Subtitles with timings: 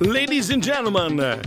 [0.00, 1.40] Ladies and gentlemen,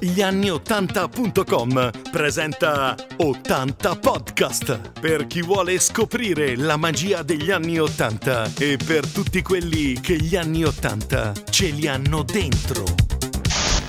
[0.00, 9.06] gli-anni80.com presenta 80 Podcast per chi vuole scoprire la magia degli anni 80 e per
[9.06, 12.82] tutti quelli che gli anni 80 ce li hanno dentro.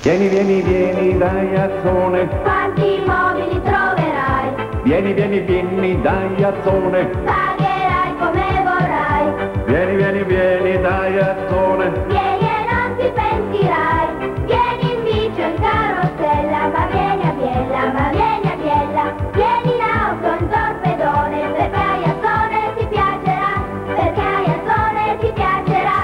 [0.03, 2.27] Vieni, vieni, vieni, dai azzone.
[2.27, 4.81] Quanti mobili troverai?
[4.83, 7.07] Vieni, vieni, vieni, dai azzone.
[7.07, 9.49] Pagherai come vorrai.
[9.65, 11.42] Vieni, vieni, vieni, dai azzone.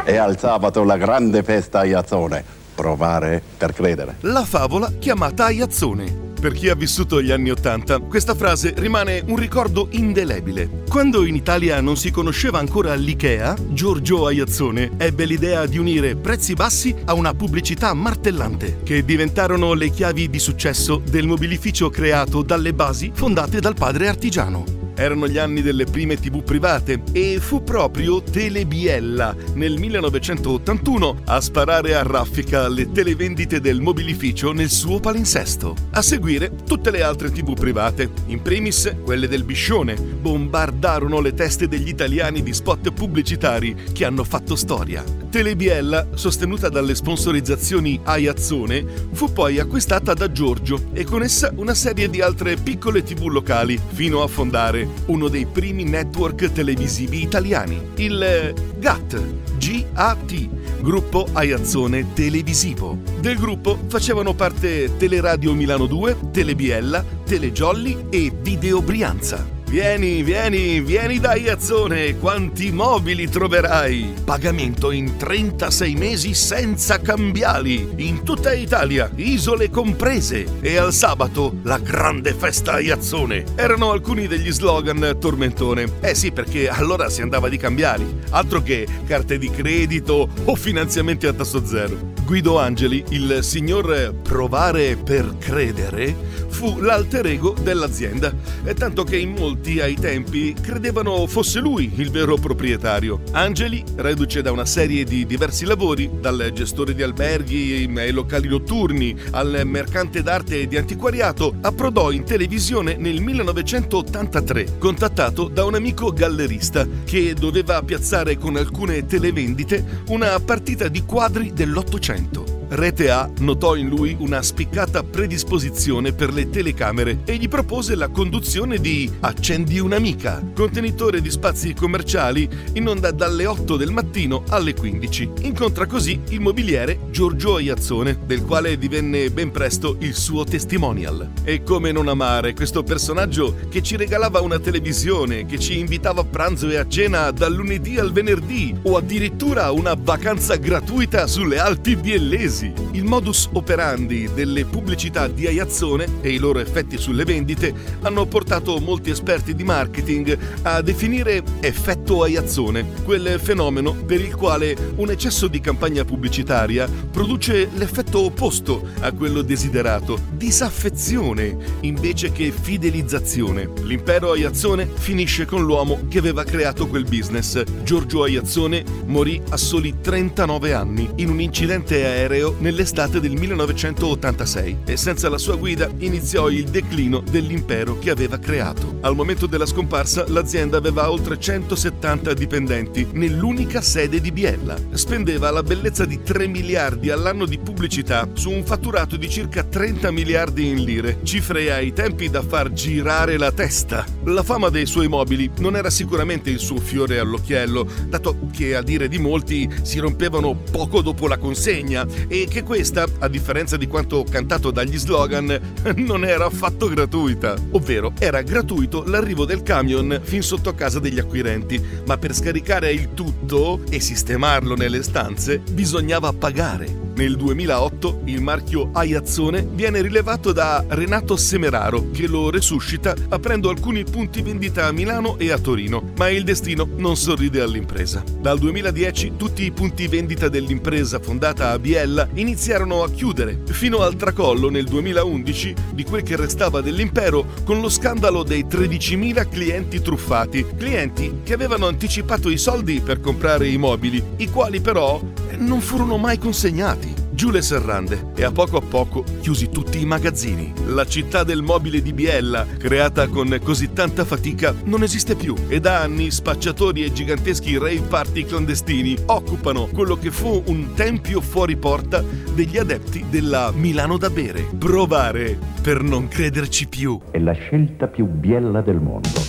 [0.09, 2.43] E al sabato la grande festa a Iazzone.
[2.73, 4.15] Provare per credere.
[4.21, 6.33] La favola chiamata Aiazzone.
[6.41, 10.83] Per chi ha vissuto gli anni Ottanta, questa frase rimane un ricordo indelebile.
[10.89, 16.55] Quando in Italia non si conosceva ancora l'IKEA, Giorgio Aiazzone ebbe l'idea di unire prezzi
[16.55, 22.73] bassi a una pubblicità martellante, che diventarono le chiavi di successo del mobilificio creato dalle
[22.73, 24.78] basi fondate dal padre artigiano.
[24.99, 31.95] Erano gli anni delle prime tv private e fu proprio Telebiella nel 1981 a sparare
[31.95, 35.73] a raffica le televendite del mobilificio nel suo palinsesto.
[35.91, 41.69] A seguire tutte le altre tv private, in primis quelle del Biscione, bombardarono le teste
[41.69, 45.01] degli italiani di spot pubblicitari che hanno fatto storia.
[45.29, 48.83] Telebiella, sostenuta dalle sponsorizzazioni Aiazzone,
[49.13, 53.79] fu poi acquistata da Giorgio e con essa una serie di altre piccole tv locali,
[53.93, 60.49] fino a fondare uno dei primi network televisivi italiani, il eh, GAT, G-A-T,
[60.81, 62.97] Gruppo Aiazzone Televisivo.
[63.19, 69.58] Del gruppo facevano parte Teleradio Milano 2, Telebiella, Telejolly e Video Brianza.
[69.69, 74.15] Vieni, vieni, vieni da Iazzone, quanti mobili troverai?
[74.25, 80.57] Pagamento in 36 mesi senza cambiali, in tutta Italia, isole comprese.
[80.61, 83.43] E al sabato la grande festa a Iazzone.
[83.53, 85.97] Erano alcuni degli slogan tormentone.
[85.99, 91.27] Eh sì, perché allora si andava di cambiali, altro che carte di credito o finanziamenti
[91.27, 92.17] a tasso zero.
[92.25, 98.33] Guido Angeli, il signor provare per credere, fu l'alter ego dell'azienda,
[98.75, 103.21] tanto che in molti ai tempi credevano fosse lui il vero proprietario.
[103.31, 109.15] Angeli, reduce da una serie di diversi lavori, dal gestore di alberghi e locali notturni
[109.31, 116.11] al mercante d'arte e di antiquariato, approdò in televisione nel 1983, contattato da un amico
[116.11, 122.48] gallerista che doveva piazzare con alcune televendite una partita di quadri dell'Ottocento.
[122.71, 128.09] Rete A notò in lui una spiccata predisposizione per le telecamere e gli propose la
[128.09, 134.75] conduzione di Accendi un'amica, contenitore di spazi commerciali in onda dalle 8 del mattino alle
[134.75, 135.31] 15.
[135.41, 141.27] Incontra così il mobiliere Giorgio Aiazzone, del quale divenne ben presto il suo testimonial.
[141.43, 146.25] E come non amare questo personaggio che ci regalava una televisione, che ci invitava a
[146.25, 151.95] pranzo e a cena dal lunedì al venerdì o addirittura una vacanza gratuita sulle Alpi
[151.95, 152.57] Biellesi.
[152.65, 158.79] Il modus operandi delle pubblicità di Aiazzone e i loro effetti sulle vendite hanno portato
[158.79, 165.47] molti esperti di marketing a definire effetto Aiazzone, quel fenomeno per il quale un eccesso
[165.47, 173.69] di campagna pubblicitaria produce l'effetto opposto a quello desiderato, disaffezione invece che fidelizzazione.
[173.83, 177.63] L'impero Aiazzone finisce con l'uomo che aveva creato quel business.
[177.83, 184.97] Giorgio Aiazzone morì a soli 39 anni in un incidente aereo nell'estate del 1986 e
[184.97, 188.97] senza la sua guida iniziò il declino dell'impero che aveva creato.
[189.01, 194.75] Al momento della scomparsa l'azienda aveva oltre 170 dipendenti nell'unica sede di Biella.
[194.91, 200.11] Spendeva la bellezza di 3 miliardi all'anno di pubblicità su un fatturato di circa 30
[200.11, 204.05] miliardi in lire, cifre ai tempi da far girare la testa.
[204.25, 208.81] La fama dei suoi mobili non era sicuramente il suo fiore all'occhiello, dato che a
[208.81, 213.87] dire di molti si rompevano poco dopo la consegna e che questa, a differenza di
[213.87, 215.59] quanto cantato dagli slogan,
[215.97, 217.55] non era affatto gratuita.
[217.71, 223.13] Ovvero, era gratuito l'arrivo del camion fin sotto casa degli acquirenti, ma per scaricare il
[223.13, 227.08] tutto e sistemarlo nelle stanze bisognava pagare.
[227.19, 234.05] Nel 2008 il marchio Aiazzone viene rilevato da Renato Semeraro che lo resuscita aprendo alcuni
[234.05, 238.23] punti vendita a Milano e a Torino, ma il destino non sorride all'impresa.
[238.39, 244.15] Dal 2010 tutti i punti vendita dell'impresa fondata a Biella iniziarono a chiudere, fino al
[244.15, 250.65] tracollo nel 2011 di quel che restava dell'impero con lo scandalo dei 13.000 clienti truffati,
[250.77, 255.21] clienti che avevano anticipato i soldi per comprare i mobili, i quali però
[255.59, 257.27] non furono mai consegnati.
[257.39, 260.73] giù le serrande e a poco a poco chiusi tutti i magazzini.
[260.87, 265.79] La città del mobile di Biella, creata con così tanta fatica, non esiste più e
[265.79, 271.77] da anni spacciatori e giganteschi rave party clandestini occupano quello che fu un tempio fuori
[271.77, 274.67] porta degli adepti della Milano da bere.
[274.77, 277.17] Provare per non crederci più.
[277.31, 279.48] È la scelta più biella del mondo.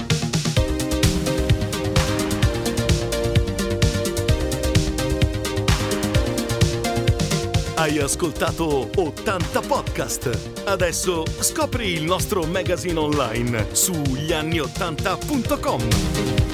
[7.80, 10.64] Hai ascoltato 80 podcast.
[10.66, 16.49] Adesso scopri il nostro magazine online su gli anni80.com.